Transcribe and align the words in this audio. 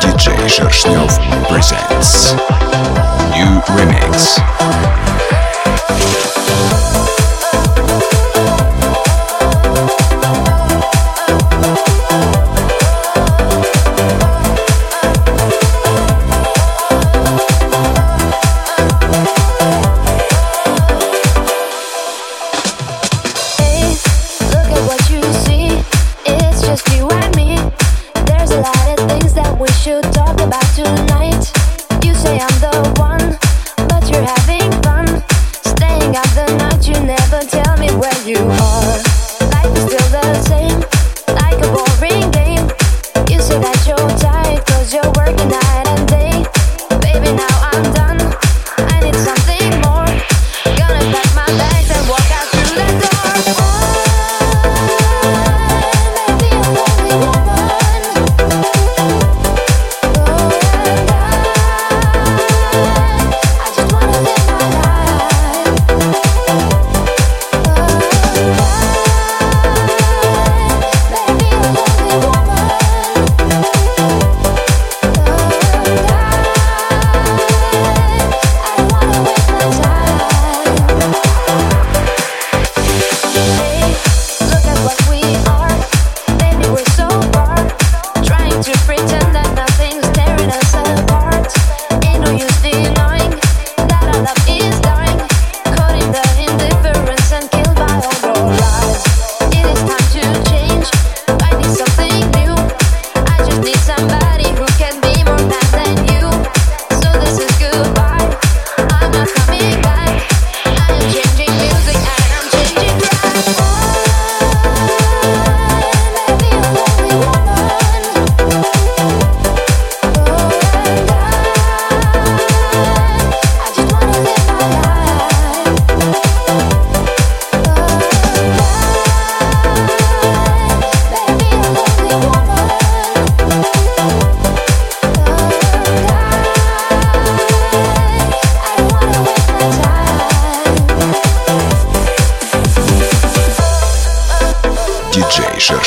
DJ 0.00 0.48
Шершнев 0.48 1.18
presents 1.48 2.32
New 3.34 3.60
Remix. 3.74 4.55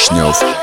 Oh. 0.01 0.59